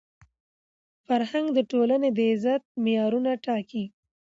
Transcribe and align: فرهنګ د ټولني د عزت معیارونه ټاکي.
فرهنګ 1.05 1.47
د 1.53 1.59
ټولني 1.71 2.09
د 2.17 2.19
عزت 2.31 2.61
معیارونه 2.83 3.31
ټاکي. 3.45 3.83